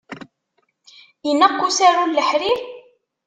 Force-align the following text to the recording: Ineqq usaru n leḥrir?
Ineqq 1.29 1.59
usaru 1.67 2.03
n 2.05 2.13
leḥrir? 2.17 2.59